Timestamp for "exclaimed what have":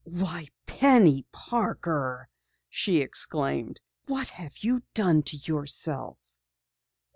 3.01-4.57